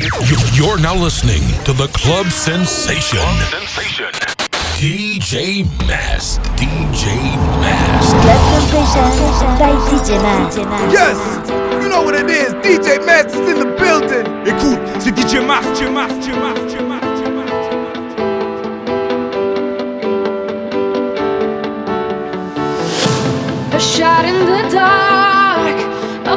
[0.00, 3.18] You're now listening to the Club Sensation.
[3.50, 4.06] Sensation.
[4.78, 6.40] DJ Mast.
[6.54, 8.14] DJ Mast.
[8.22, 10.58] Club Sensation by DJ Mast.
[10.92, 11.18] Yes,
[11.82, 12.52] you know what it is.
[12.62, 14.24] DJ Mast is in the building.
[14.46, 17.08] Écoute, c'est DJ Mast, DJ Mast, DJ Mast, DJ Mast.
[23.74, 25.76] A shot in the dark,
[26.24, 26.36] a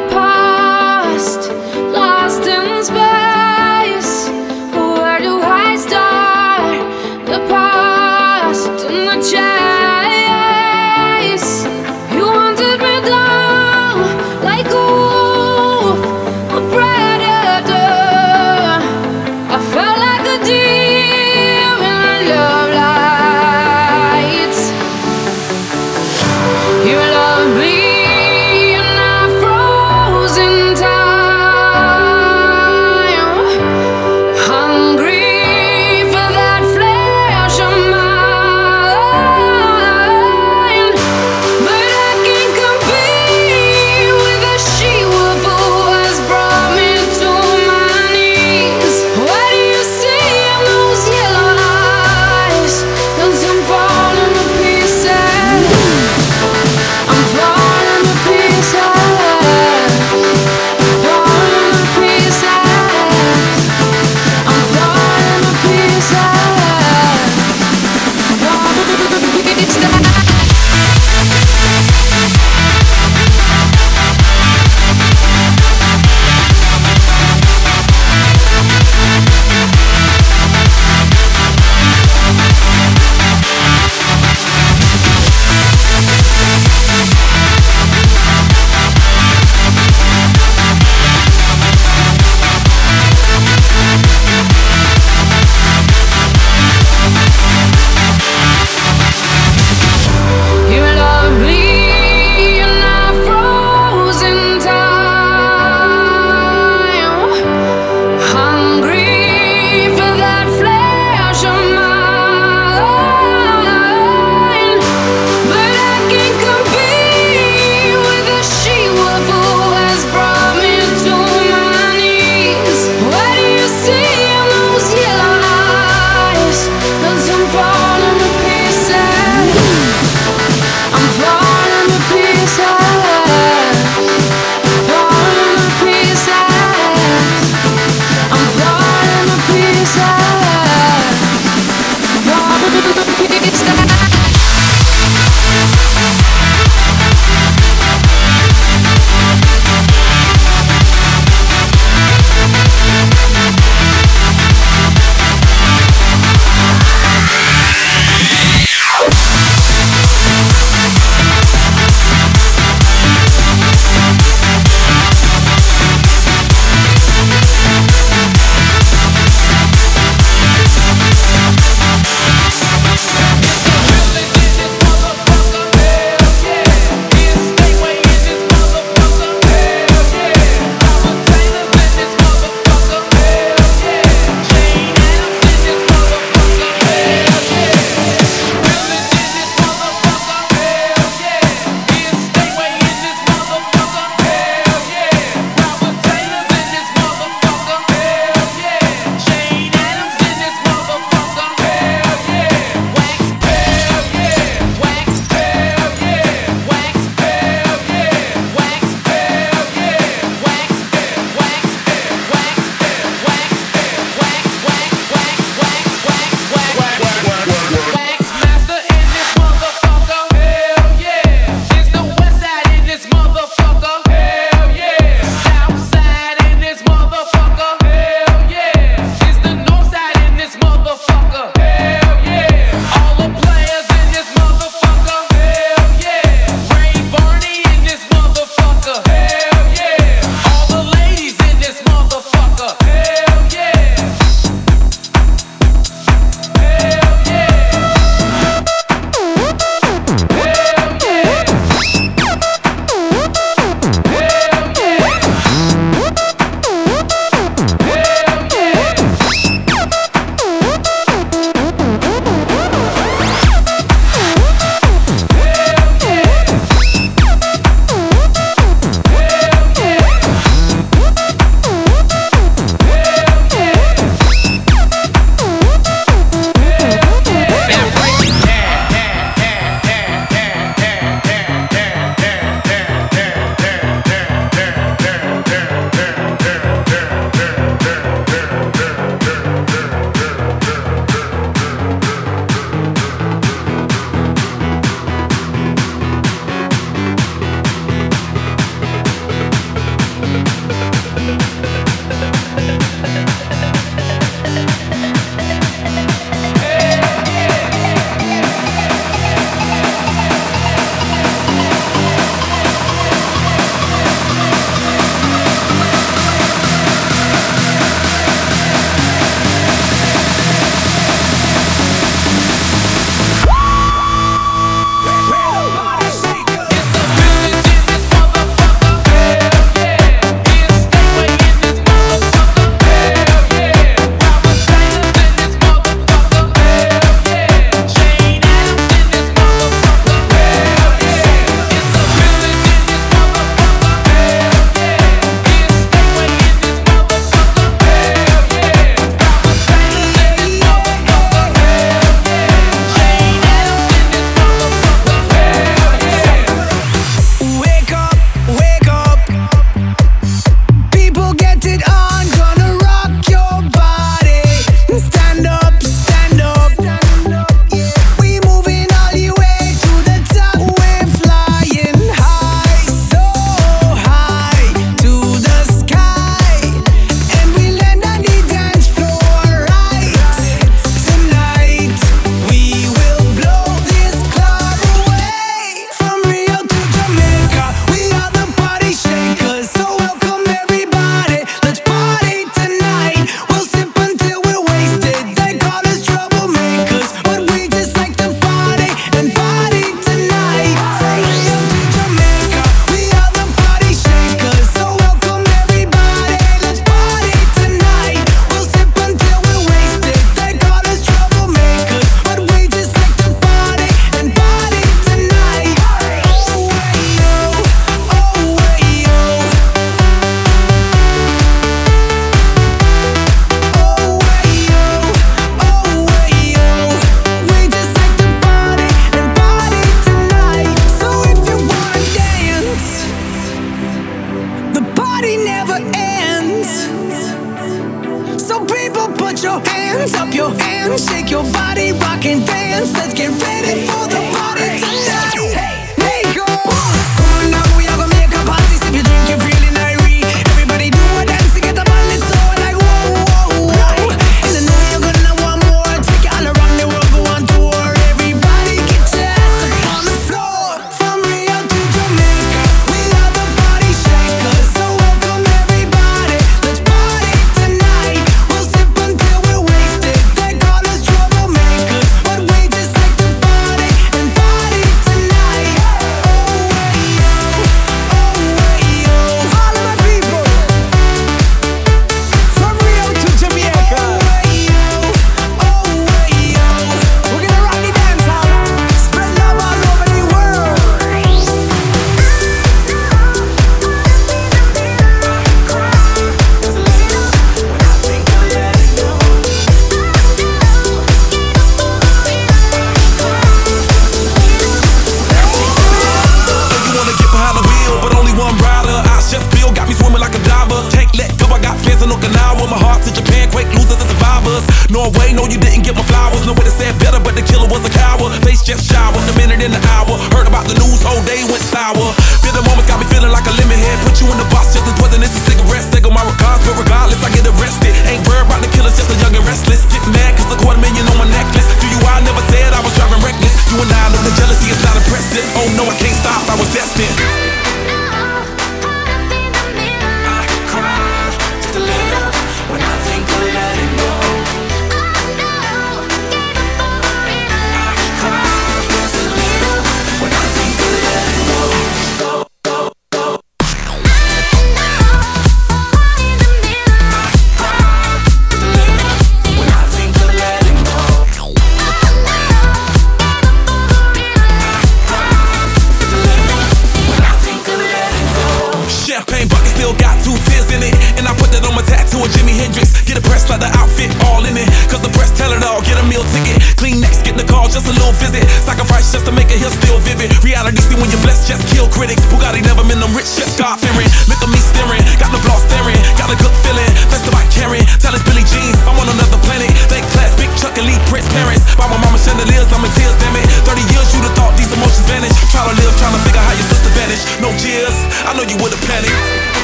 [572.35, 573.01] Jimi Hendrix.
[573.03, 574.67] Get a press leather outfit all in it.
[574.87, 575.81] Cause the press tell it all.
[575.83, 576.61] Get a meal ticket.
[576.79, 578.43] Clean next, get the call, just a little visit.
[578.63, 580.31] Sacrifice just to make it here still vivid.
[580.41, 582.25] Reality see when you're blessed, just kill critics.
[582.31, 584.09] Bugatti never been them rich, just God fearing.
[584.25, 585.99] Look at me staring, got the block staring.
[586.17, 587.85] Got a good feeling, that's my caring.
[588.01, 589.69] Tell it's Billy Jeans, I'm on another planet.
[589.91, 591.63] Thank class, big Chuck elite, Lee Prince parents.
[591.77, 593.45] By my mama chandeliers, I'm in tears, damn it.
[593.65, 595.37] 30 years, you'd have thought these emotions vanished.
[595.53, 597.25] Try to live, trying to figure how your sister vanished.
[597.39, 597.95] No cheers,
[598.25, 599.60] I know you would've panicked.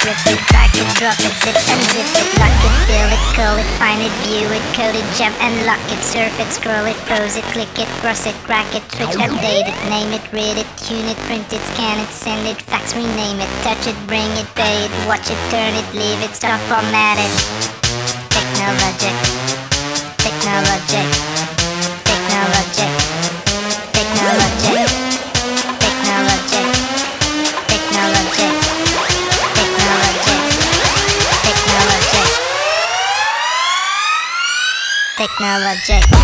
[0.00, 3.68] zip it, back it, drop it, zip unzip it, lock it, fill it, call it,
[3.76, 7.36] find it, view it, code it, jump and lock it, surf it, scroll it, pose
[7.36, 11.04] it, click it, cross it, crack it, switch, update it, name it, read it, tune
[11.04, 14.88] it, print it, scan it, send it, fax, rename it, touch it, bring it, pay
[14.88, 17.32] it, watch it, turn it, leave it, stop, format it.
[18.32, 19.16] Technologic,
[20.16, 21.08] technologic,
[22.08, 22.89] technologic.
[35.40, 36.02] Vanilla J.
[36.10, 36.20] There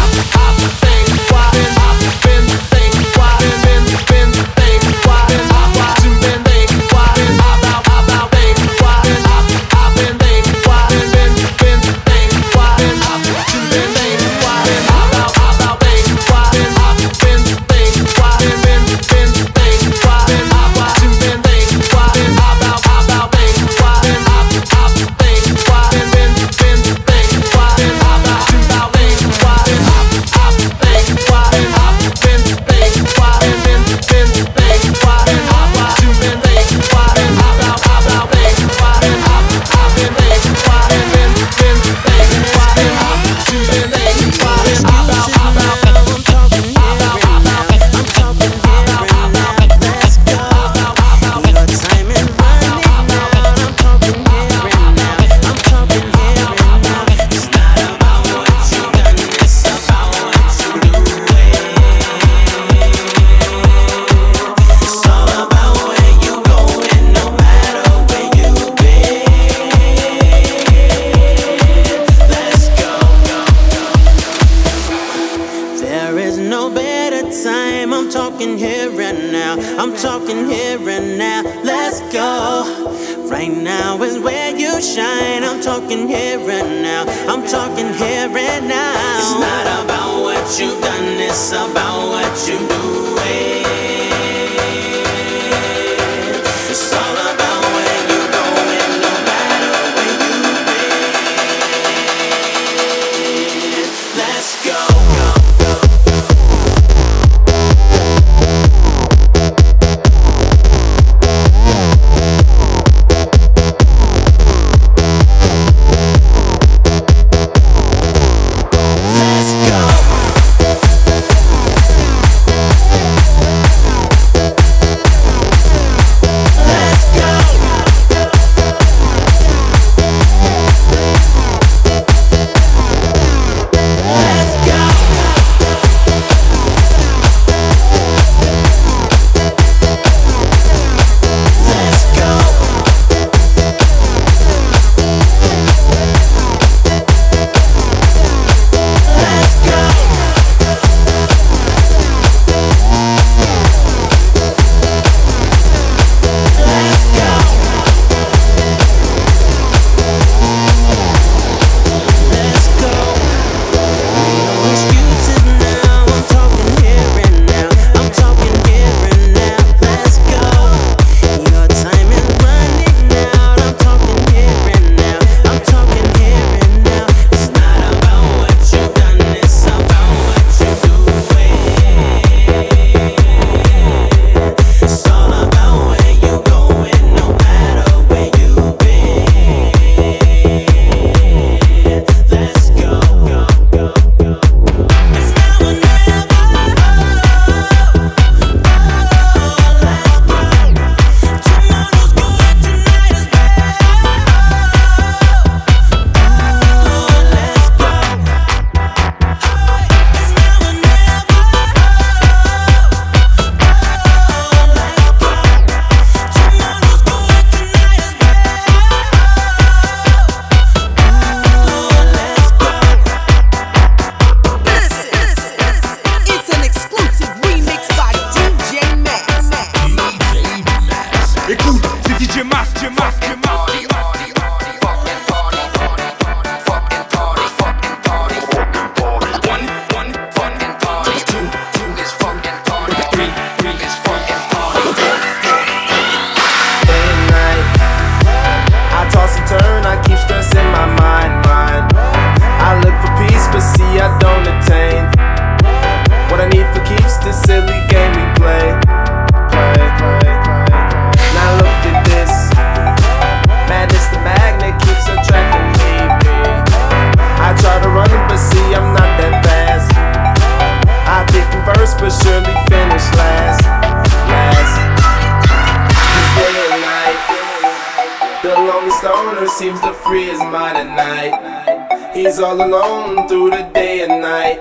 [282.36, 284.60] is all alone through the day and night.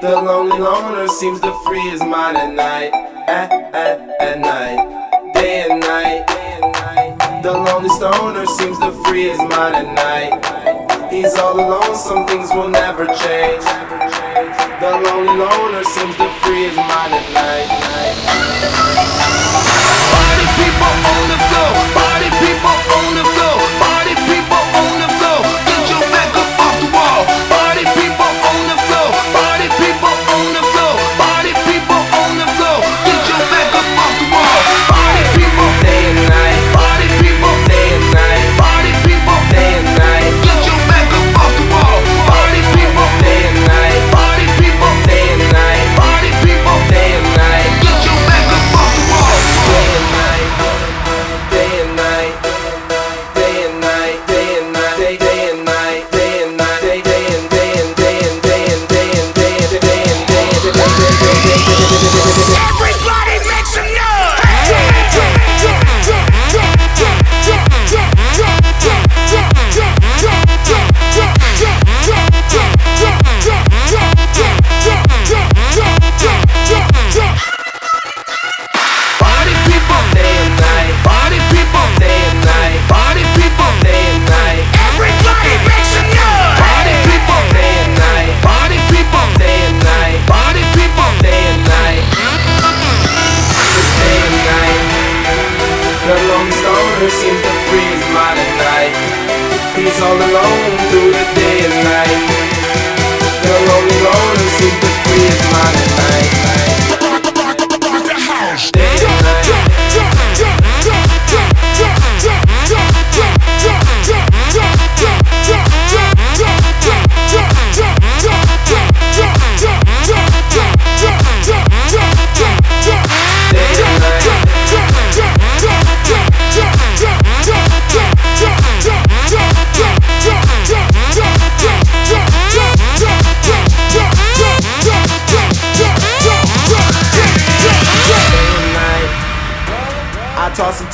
[0.00, 2.92] The lonely loner seems to free his mind at night.
[3.28, 5.34] At, at, at night.
[5.34, 7.42] Day and night.
[7.44, 11.12] The lonely stoner seems to free his mind at night.
[11.12, 13.62] He's all alone, some things will never change.
[14.82, 17.68] The lonely loner seems to free his mind at night.
[20.10, 22.07] Party people on the floor?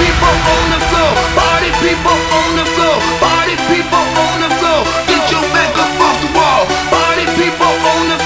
[0.00, 4.80] people on the floor, party people on the floor, party people on the floor.
[5.08, 8.25] Get your back up off the wall, party people on the floor.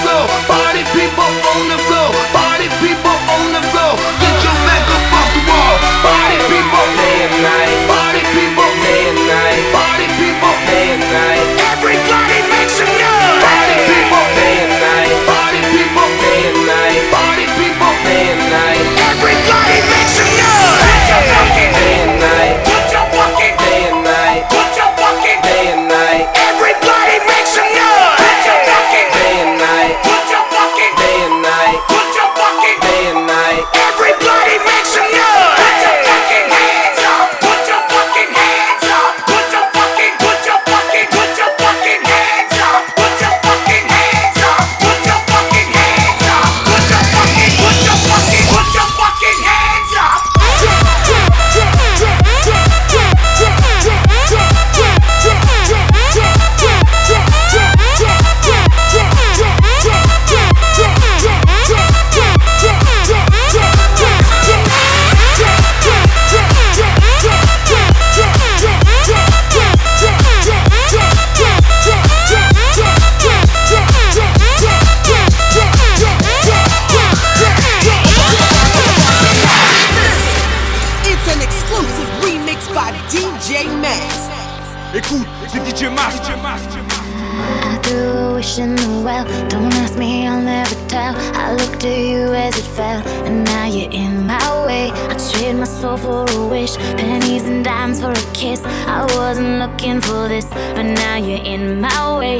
[96.77, 98.63] Pennies and dimes for a kiss.
[98.65, 102.37] I wasn't looking for this, but now you're in my way.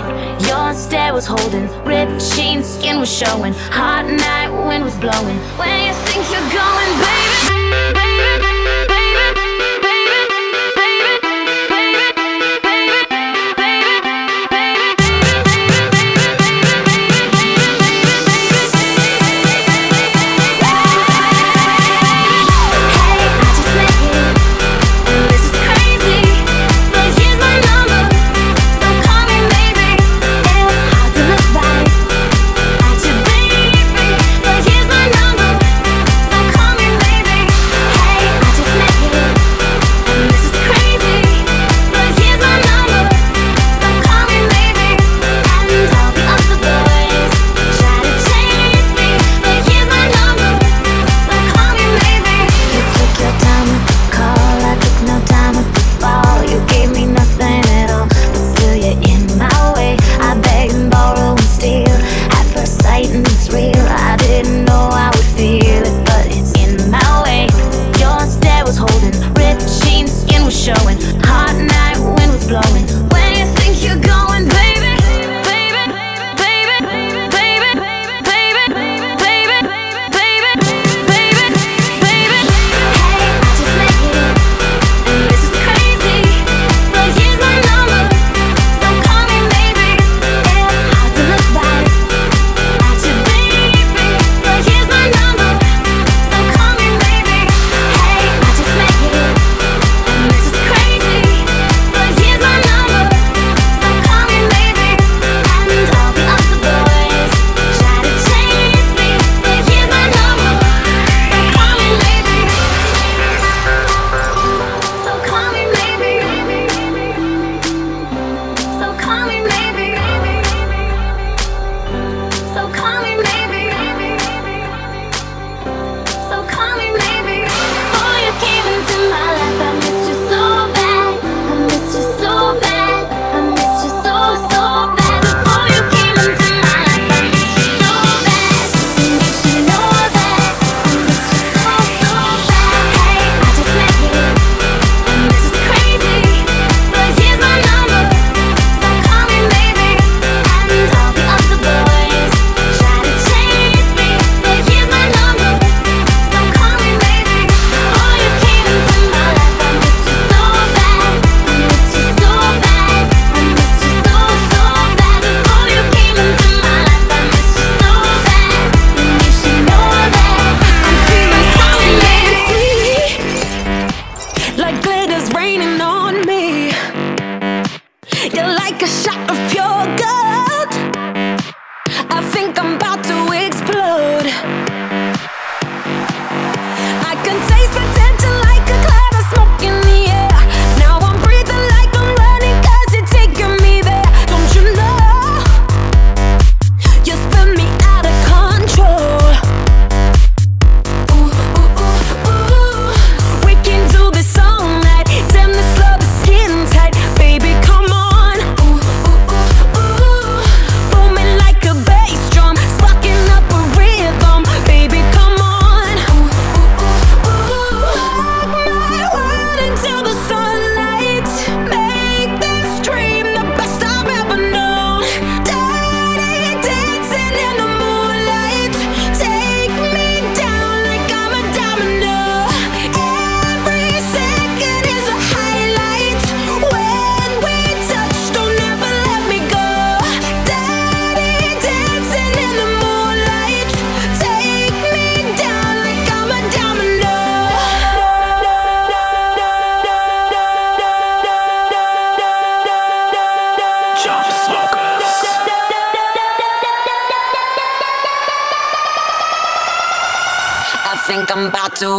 [0.49, 5.39] Your stare was holding, ripped jeans, skin was showing, hot night wind was blowing.
[5.59, 7.30] Where you think you're going, baby?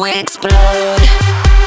[0.10, 1.61] explode.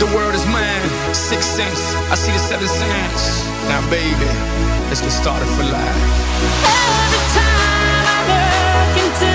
[0.00, 0.88] The world is mine.
[1.14, 1.94] Six cents.
[2.10, 3.44] I see the seven signs.
[3.68, 4.24] Now, baby,
[4.88, 6.00] let's get started for life.
[6.64, 9.28] Every time I look into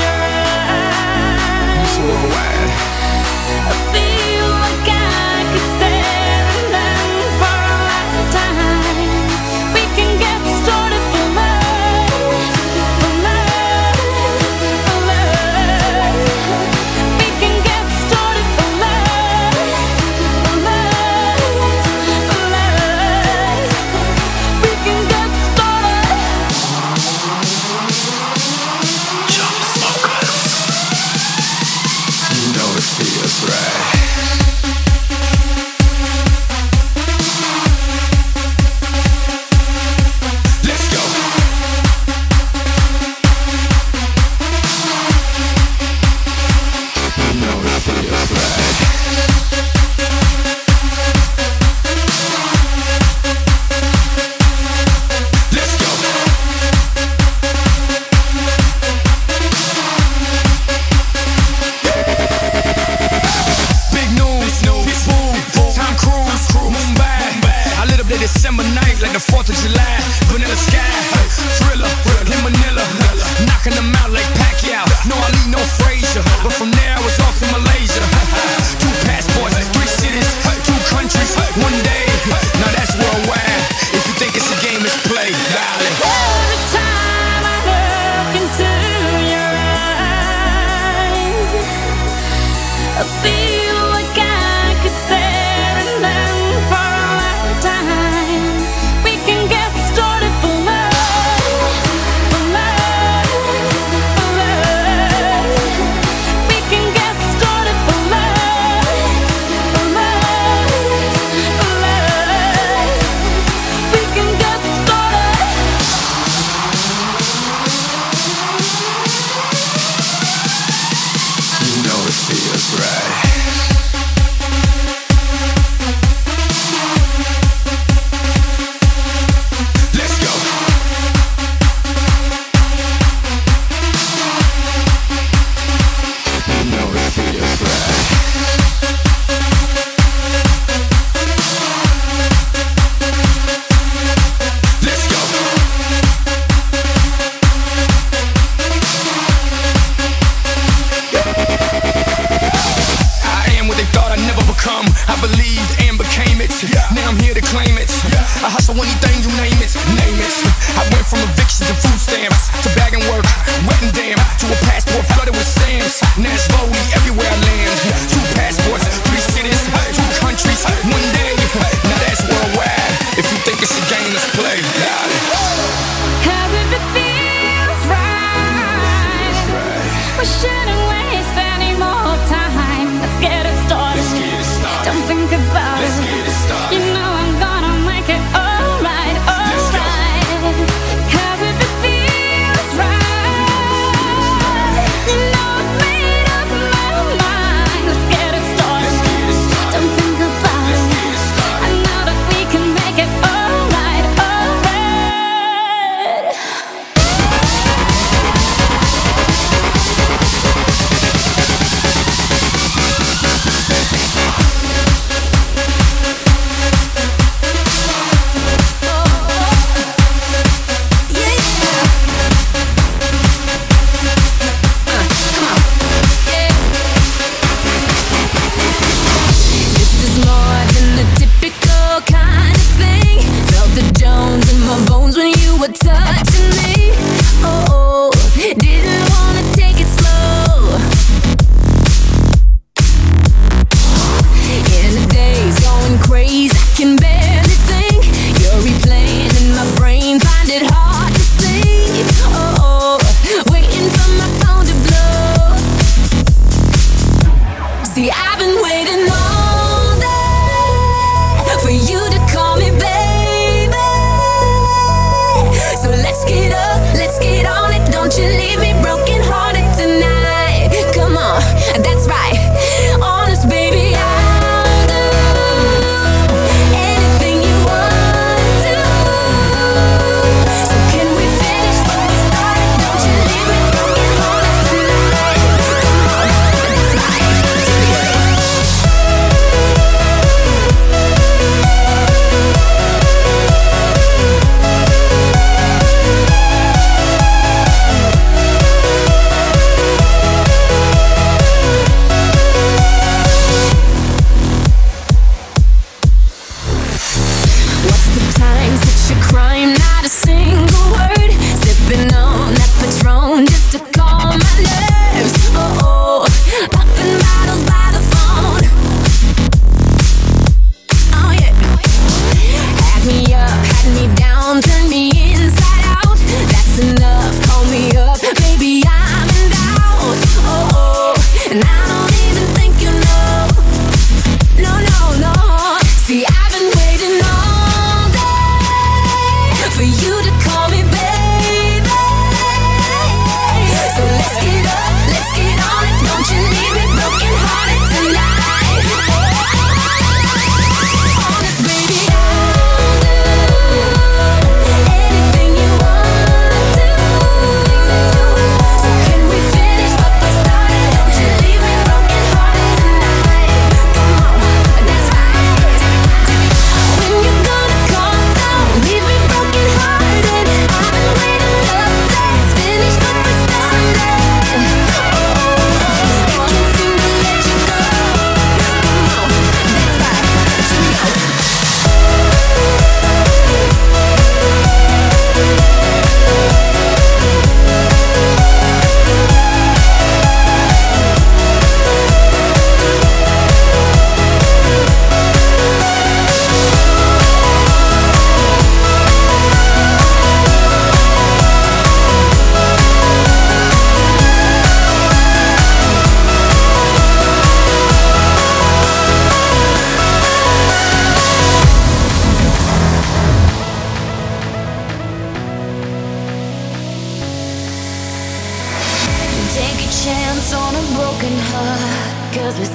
[0.00, 2.72] your eyes, it's worldwide.
[3.68, 4.17] I feel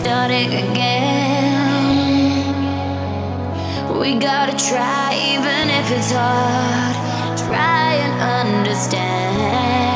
[0.02, 1.54] starting again.
[4.00, 6.96] We gotta try, even if it's hard.
[7.38, 8.14] Try and
[8.50, 9.93] understand.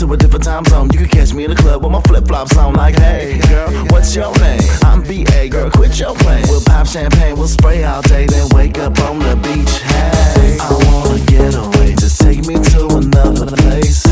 [0.00, 0.88] to a different time zone.
[0.92, 3.70] You can catch me in the club with my flip flops on, like, hey, girl,
[3.90, 4.62] what's your name?
[4.82, 6.46] I'm BA, girl, quit your playing.
[6.48, 9.82] We'll pop champagne, we'll spray all day, then wake up on the beach.
[9.82, 14.09] Hey, I wanna get away, just take me to another place.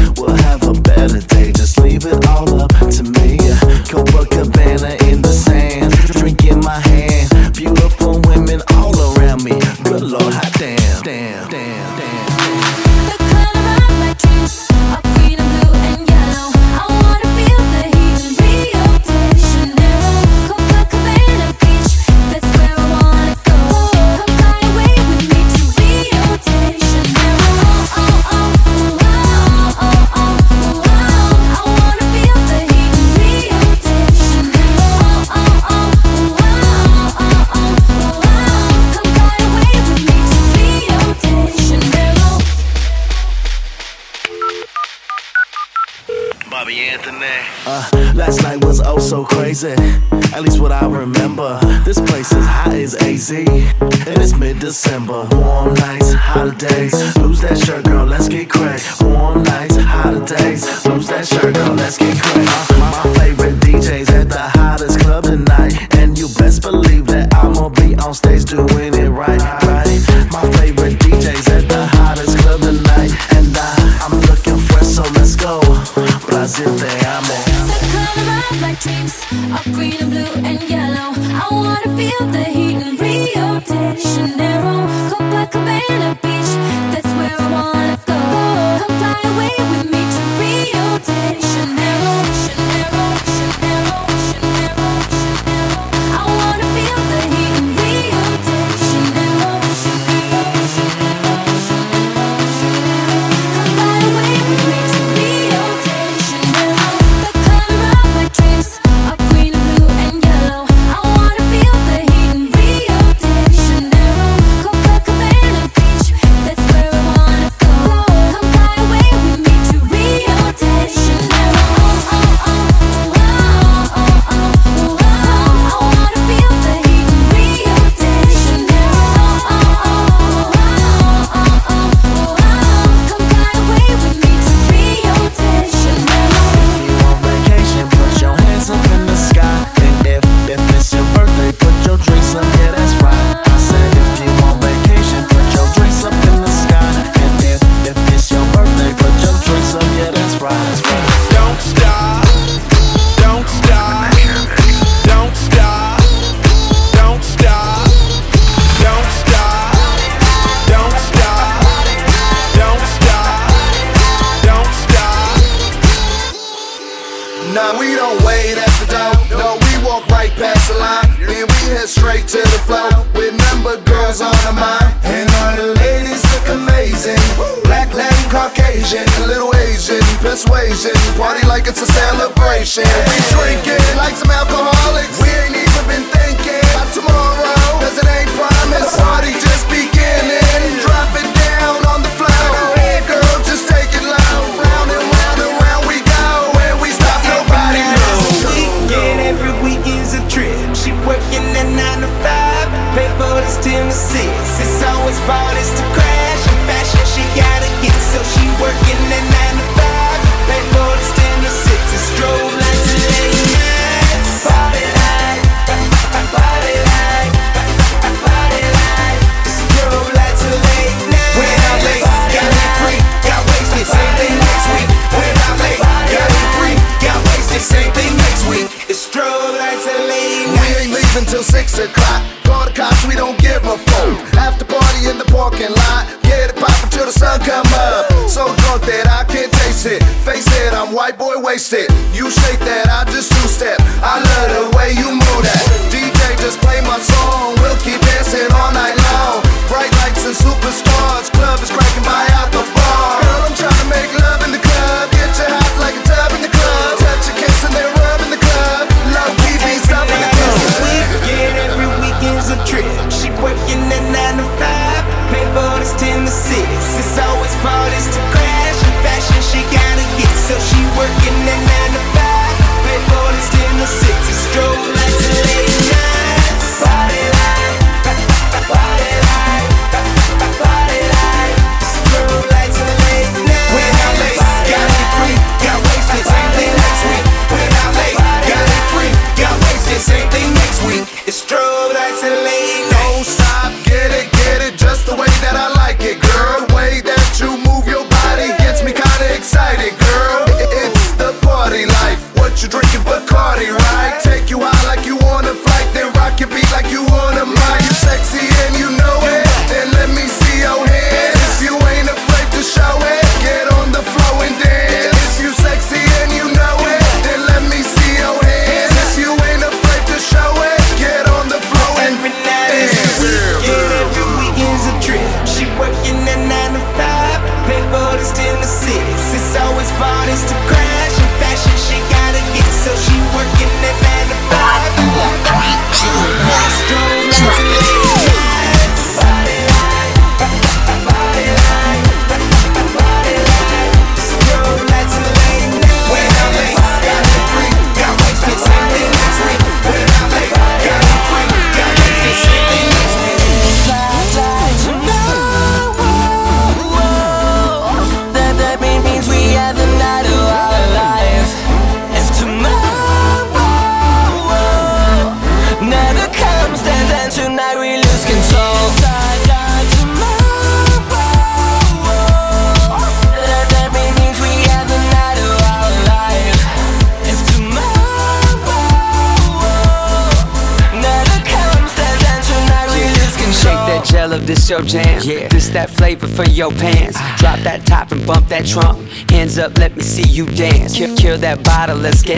[51.12, 57.40] remember This place is hot as AZ And it's mid-December Warm nights, hotter days Lose
[57.40, 59.04] that shirt, girl, let's get crazy.
[59.04, 62.80] Warm nights, hotter days Lose that shirt, girl, let's get crazy.
[62.80, 63.37] My favorite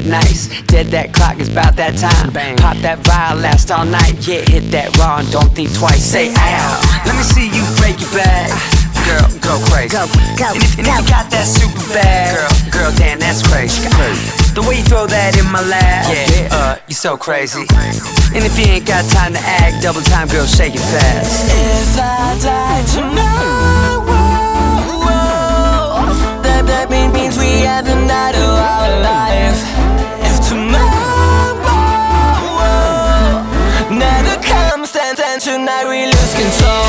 [0.00, 0.62] bottle, nice.
[0.62, 2.32] Dead that clock, it's about that time.
[2.32, 2.56] Bang.
[2.56, 4.26] Pop that vial, last all night.
[4.26, 6.02] Yeah, hit that raw and don't think twice.
[6.02, 7.02] Say ow.
[7.06, 8.50] Let me see you break your back.
[9.06, 9.96] Girl, go crazy.
[9.96, 10.06] Go,
[10.38, 13.88] go, and if, and if you got that super bag, girl, girl, damn, that's crazy.
[14.54, 17.64] The way you throw that in my lap, yeah, uh, you so crazy.
[18.34, 21.48] And if you ain't got time to act, double time, girl, shake it fast.
[21.48, 24.04] If I die tomorrow,
[26.44, 29.89] that, that means we had the night of our life.
[30.50, 31.54] Tomorrow
[33.88, 36.80] never comes, then tonight we lose control.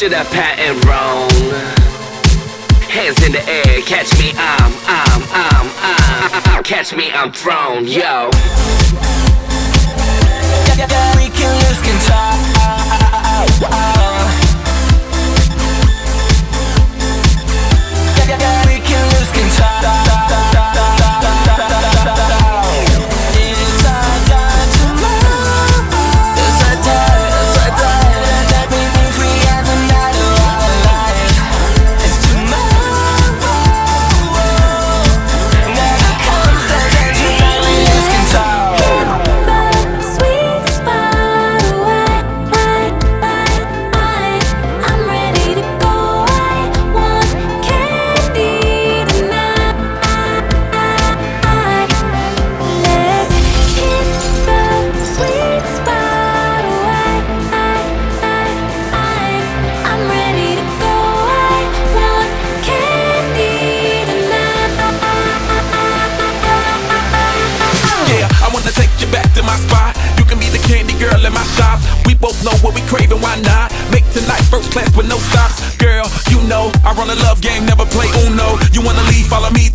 [0.00, 1.28] Me introduce you to Pat and Rome.
[2.88, 5.70] Hands in the air, catch me, I'm, I'm, I'm,
[6.56, 8.30] I'm, catch me, I'm thrown, yo.
[11.16, 12.20] We can lose control.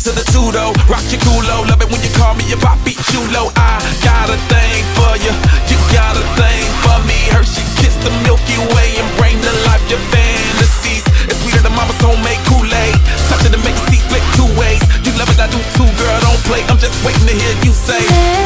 [0.06, 0.70] To the Tudo.
[0.86, 3.50] Rock your culo, love it when you call me your papi chulo.
[3.58, 5.34] I got a thing for you,
[5.66, 7.18] you got a thing for me.
[7.34, 11.02] Hershey kiss the Milky Way and bring to life your fantasies.
[11.26, 12.94] It's sweeter than mama's homemade Kool-Aid.
[13.26, 14.78] Touch it and make it see split two ways.
[15.02, 16.18] You love it, I do too, girl.
[16.22, 16.62] Don't play.
[16.70, 18.45] I'm just waiting to hear you say.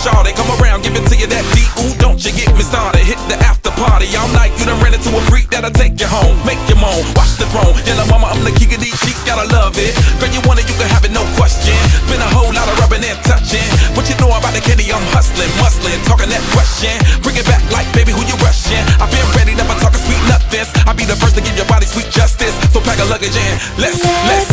[0.00, 0.32] Shawty.
[0.32, 1.68] Come around, give it to you that deep.
[1.84, 3.04] Ooh, don't you get me started.
[3.04, 4.52] Hit the after party all night.
[4.56, 7.04] You done ran into a freak that'll take you home, make you moan.
[7.12, 7.76] Watch the throne.
[7.84, 9.92] Yellow mama, I'm the king of these sheets, gotta love it.
[10.18, 11.76] Girl, you want it, you can have it, no question.
[12.08, 13.64] Been a whole lot of rubbing and touching.
[13.92, 14.88] What you know about the candy?
[14.88, 16.96] I'm hustling, muscling, talking that question.
[17.20, 18.80] Bring it back like, baby, who you rushing?
[18.98, 20.72] I've been ready, never talking sweet nothings.
[20.88, 22.56] I'll be the first to give your body sweet justice.
[22.72, 23.52] So pack a luggage in.
[23.76, 24.48] Let's, let's.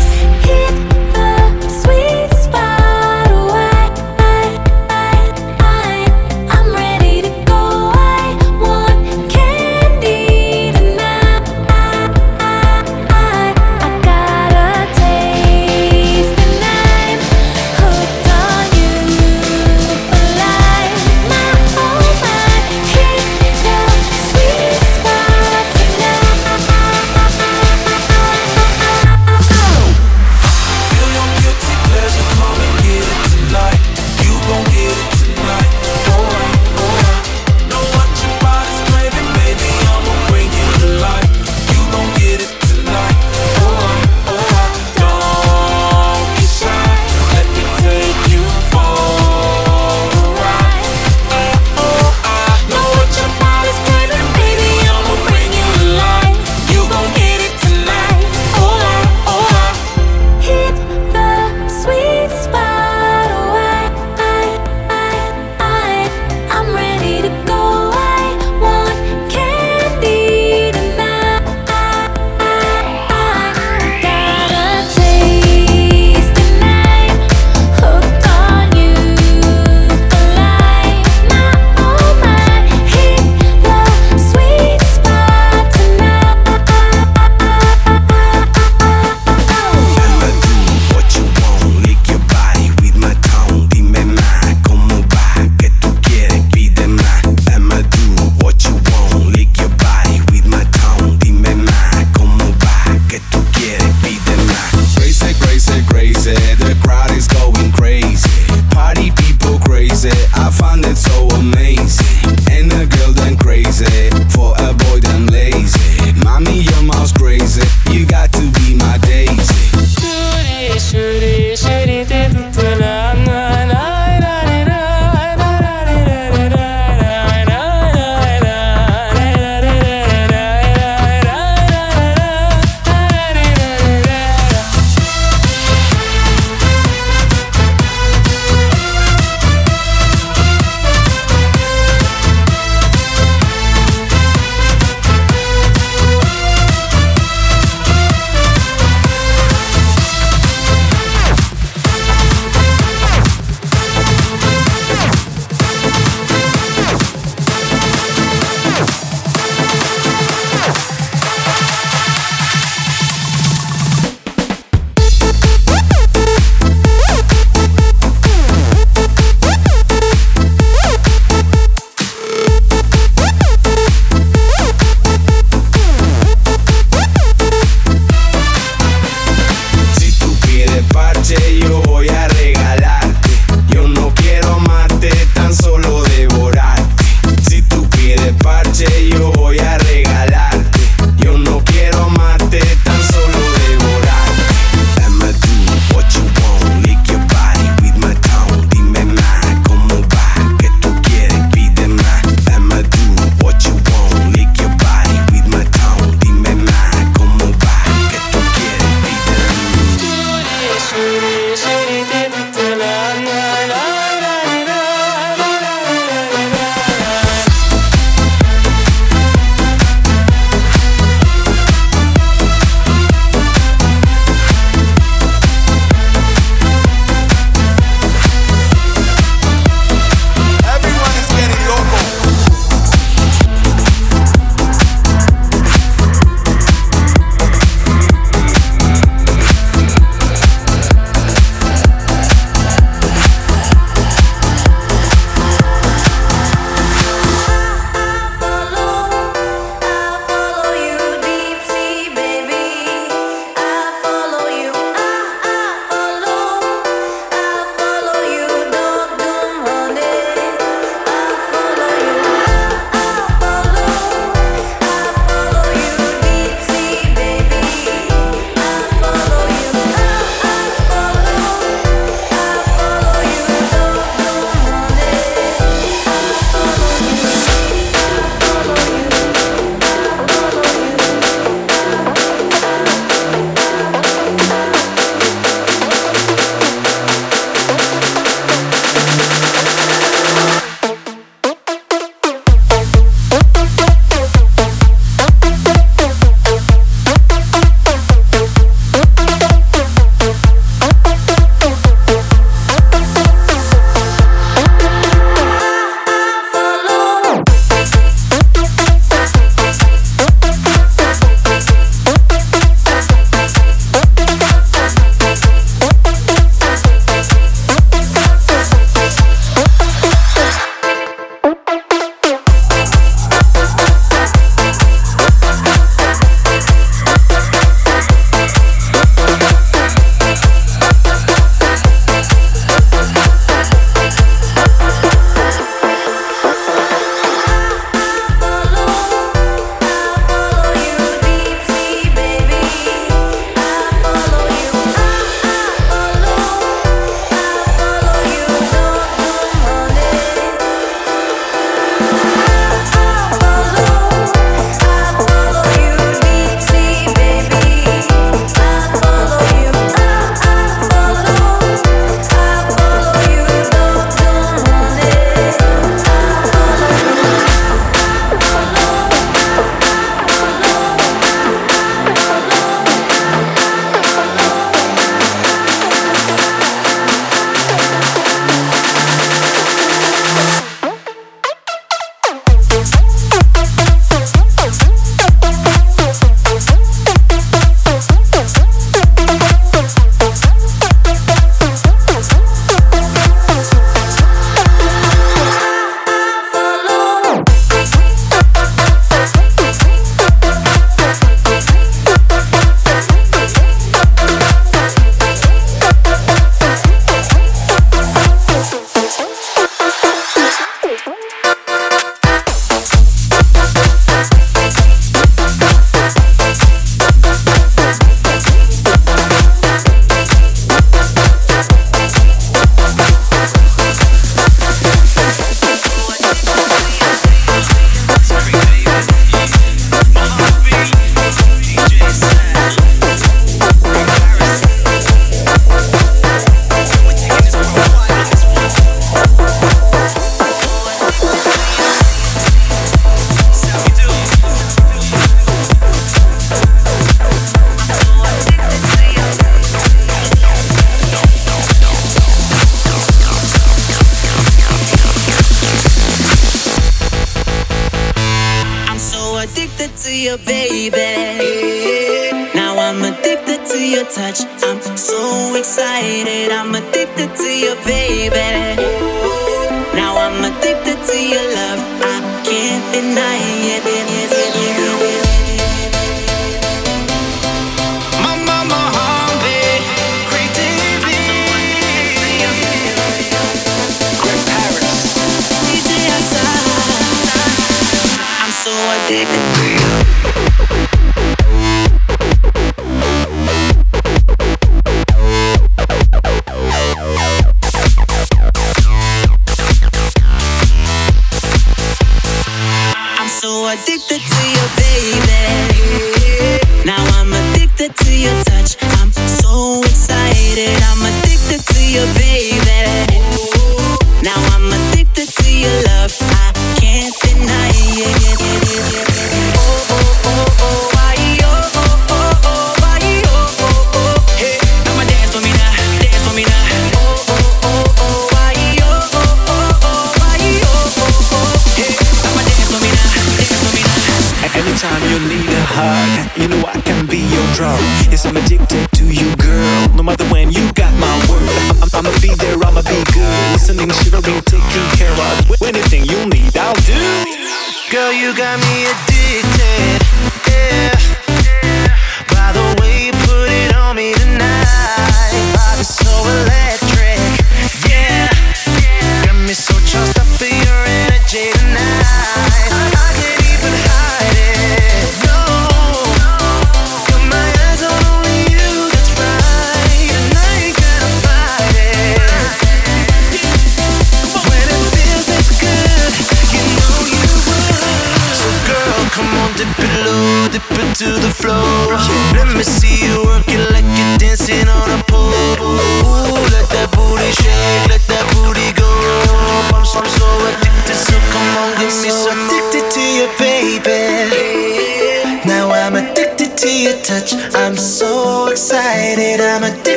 [0.48, 0.97] hit